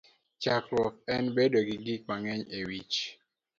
Chandruok 0.41 0.95
en 1.15 1.23
bedo 1.35 1.59
gi 1.67 1.75
gik 1.85 2.01
mang'eny 2.09 2.43
e 2.57 2.59
wich. 2.67 2.97